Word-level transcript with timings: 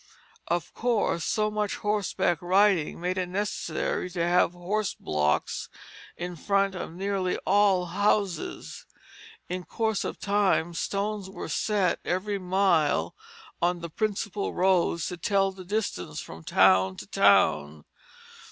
Of 0.47 0.73
course 0.73 1.23
so 1.25 1.51
much 1.51 1.75
horseback 1.75 2.41
riding 2.41 2.99
made 2.99 3.19
it 3.19 3.29
necessary 3.29 4.09
to 4.09 4.27
have 4.27 4.53
horse 4.53 4.95
blocks 4.95 5.69
in 6.17 6.35
front 6.35 6.73
of 6.73 6.91
nearly 6.93 7.37
all 7.45 7.85
houses. 7.85 8.87
In 9.47 9.63
course 9.63 10.03
of 10.03 10.17
time 10.19 10.73
stones 10.73 11.29
were 11.29 11.47
set 11.49 11.99
every 12.03 12.39
mile 12.39 13.15
on 13.61 13.81
the 13.81 13.91
principal 13.91 14.55
roads 14.55 15.05
to 15.09 15.17
tell 15.17 15.51
the 15.51 15.63
distance 15.63 16.19
from 16.19 16.43
town 16.43 16.97
to 16.97 17.05
town. 17.05 17.85